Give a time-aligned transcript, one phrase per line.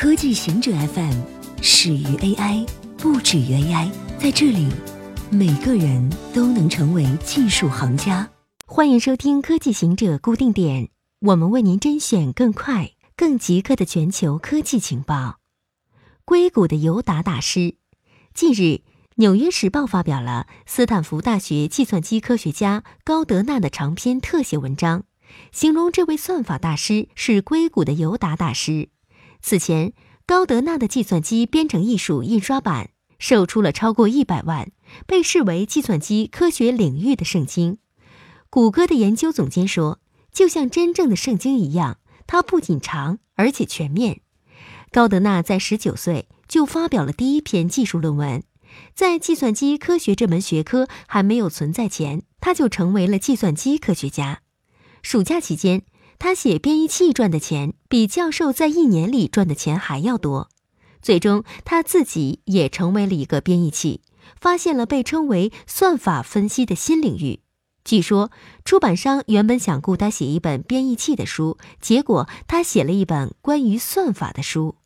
[0.00, 1.20] 科技行者 FM
[1.60, 2.66] 始于 AI，
[2.96, 3.90] 不止于 AI。
[4.18, 4.66] 在这里，
[5.30, 8.26] 每个人都能成为技术行家。
[8.64, 10.88] 欢迎收听科技行者固定点，
[11.20, 15.40] 我们为您甄选更快、更即刻的全球科技情报。
[16.24, 17.74] 硅谷的尤达大师，
[18.32, 18.60] 近日，
[19.16, 25.04] 《纽约时报》发表了斯坦福大学计算机科学家高德纳的长篇特写文章，
[25.52, 28.88] 形容这位算法大师是硅谷的尤达大师。
[29.42, 29.92] 此前，
[30.26, 34.70] 高德纳的计算机编程艺术印刷版售出了超过一百万，
[35.06, 37.78] 被视为计算机科学领域的圣经。
[38.48, 40.00] 谷歌的研究总监说
[40.32, 44.20] ：“就像真正的圣经一样，它不仅长而且全面。”
[44.92, 48.42] 高德纳在十九岁就发表了第一篇技术论文，
[48.94, 54.42] 在计算机科学这门学科还没有存在前，他就成为了计算机科学家。
[55.02, 55.82] 暑假期间。
[56.20, 60.50] 他写编译器赚的钱比教授在一年里赚的钱还要多，
[61.00, 64.02] 最终他自己也成为了一个编译器，
[64.38, 67.40] 发现了被称为算法分析的新领域。
[67.84, 68.30] 据说
[68.66, 74.76] 出版商原本想雇他写一本编译器的书，结果他写了一本关于算法的书。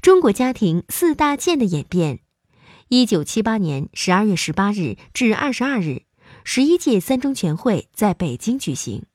[0.00, 2.20] 中国家庭四大件的演变，
[2.88, 6.04] 一九七八年十二月十八日至二十二日。
[6.44, 9.06] 十一届三中全会在北京举行，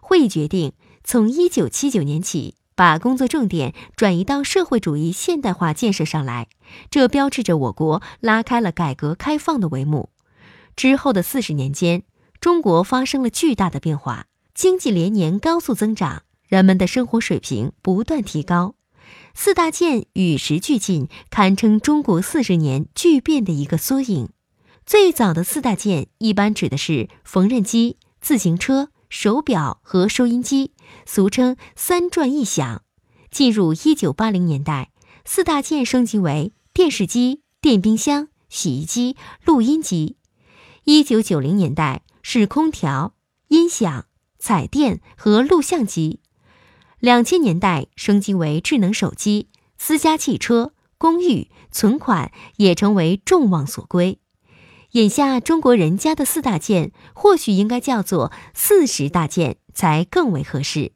[0.00, 0.72] 会议决定
[1.04, 6.48] 从一九七九年起把工作重点转移到社会主义现代化建设上来，
[6.90, 10.08] 这标志着我国拉开了改革开放的帷幕。
[10.74, 12.02] 之后的四十年间，
[12.40, 18.74] 中国发生了巨大的变化，经济连年高速增长，人们的生活水平不断提高。
[19.34, 24.30] 四大件与时俱进，堪称中国四十年巨变的一个缩影。
[24.90, 30.72] 最早的四大件一般指的是缝纫机、自行车、手表和收音机，
[31.06, 32.82] 俗称“三转一响”。
[33.30, 34.90] 进入一九八零年代，
[35.24, 40.16] 四大件升级为电视机、电冰箱、洗衣机、录音机。
[40.82, 43.14] 一九九零年代是空调、
[43.46, 44.06] 音响、
[44.40, 46.18] 彩电和录像机。
[46.98, 49.46] 两千年代升级为智能手机、
[49.78, 54.19] 私家汽车、公寓、存款，也成为众望所归。
[54.92, 60.92] 眼下中国人家的四大件，或许应该叫做四十大件才更为合适。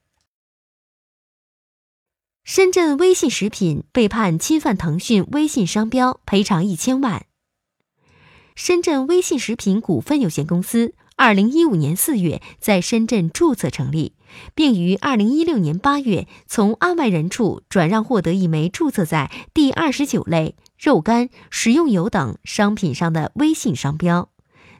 [2.43, 7.27] 深圳微信食品被判侵犯腾讯微信商标，赔偿一千万。
[8.56, 14.15] 深圳微信食品股份有限公司二零一五年四月在深圳注册成立，
[14.54, 20.56] 并于二零一六年八月从案外人处转让获得一枚注册在第二十九类。
[20.79, 24.31] 肉干、食用油等商品上的微信商标。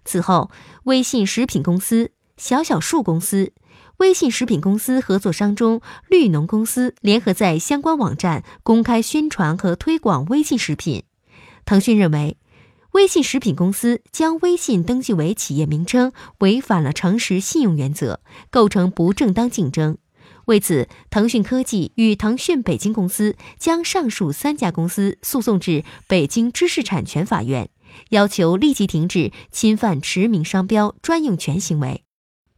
[0.05, 0.51] 此后，
[0.85, 3.53] 微信食品公司、小小树公司、
[3.99, 11.05] 微信食品公司合作商中绿农公司联合在相关网站公开宣传和推广微信食品。
[11.65, 12.37] 腾讯认为，
[12.93, 19.97] 微信食品公司将微信登记为企业名称，违反了诚实信用原则，构成不正当竞争。
[20.47, 27.71] 为此，腾讯科技与腾讯北京公司将上述三家公司诉讼至北京知识产权法院，
[28.11, 32.03] 要求立即停止侵犯驰名商标专用权行为。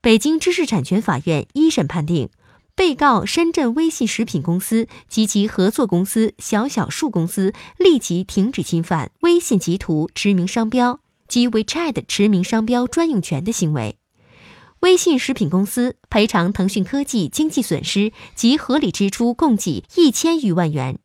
[0.00, 2.30] 北京知识产权法院一审判定，
[2.74, 13.96] 被告深圳微信食品公司及其合作公司小小树公司立即停止侵犯微信极图驰名商标及 WeChat 驰名商标专用权的行为。
[14.80, 20.98] 微信食品公司赔偿腾讯科技经济损失及合理支出共计一千余万元，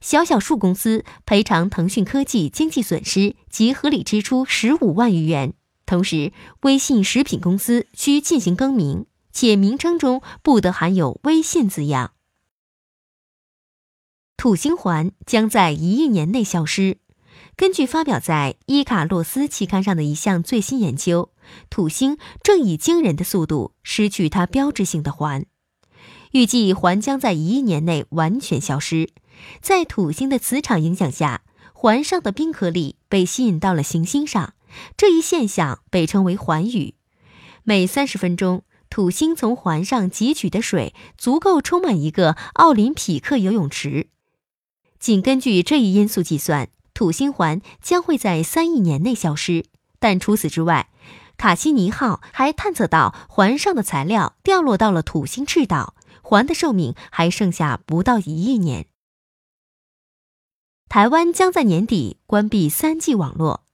[0.00, 5.54] 小小树公司赔偿腾讯科技经济损失及合理支出十五万余元。
[5.84, 6.32] 同时，
[6.62, 12.12] 微信食品公司需进行更名，且名称中不得含有“微信”字样。
[14.36, 16.98] 土星环将在一亿年内消失。
[17.54, 21.30] 根据发表在《伊卡洛斯》期刊上的一项最新研究，
[21.70, 25.46] 土星正以惊人的速度失去它标志性的环，
[26.32, 29.10] 预计环将在一亿年内完全消失。
[29.60, 34.54] 在土星的磁场影响下，环上的冰颗粒被吸引到了行星上，
[34.96, 36.94] 这一现象被称为环雨。
[37.64, 44.08] 每三十分钟，土星从环上汲取的水足够充满一个奥林匹克游泳池。
[44.98, 46.68] 仅根据这一因素计算。
[46.94, 49.66] 土星环将会在三亿年内消失，
[49.98, 50.88] 但除此之外，
[51.36, 58.86] 卡西尼号还探测到环上的材料掉落到了土星赤道，环的寿命还剩下不到一亿年。
[60.88, 63.64] 台湾将在年底关闭三 G 网络。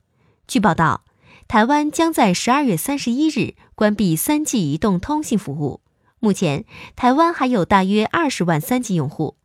[0.48, 1.04] 据报道，
[1.46, 5.82] 台湾将在十二月三十一日关闭三 G 移动通信服务。
[6.18, 6.64] 目前，
[6.96, 9.36] 台湾还有大约二十万三 G 用户。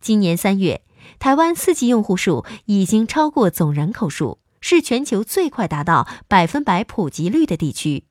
[0.00, 0.82] 今年三月，
[1.18, 4.38] 台湾四 G 用户数已经超过总人口数，
[4.68, 8.02] 是全球最快达到百分百普及率的地区。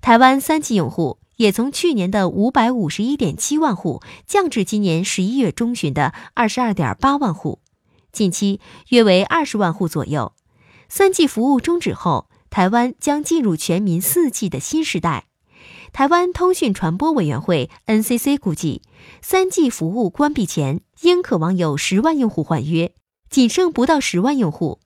[0.00, 7.60] 台湾三 G 用户也从去年的五百五十一点七万户降至今年十一月中旬的二十二点八万户，
[8.12, 10.32] 近期约为二十万户左右。
[10.88, 15.26] 三 G 服务终止后，台湾将进入全民四 G 的新时代。
[15.92, 18.80] 台湾通讯传播委员会 NCC 估计，
[19.20, 22.94] 三 G 服务关闭前应可望有十万用户换约，
[23.28, 24.80] 仅剩不到十万用户